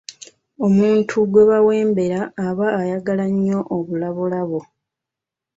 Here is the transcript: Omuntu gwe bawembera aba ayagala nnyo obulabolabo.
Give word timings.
Omuntu 0.65 1.15
gwe 1.31 1.43
bawembera 1.49 2.21
aba 2.47 2.67
ayagala 2.81 3.25
nnyo 3.33 3.59
obulabolabo. 3.75 4.59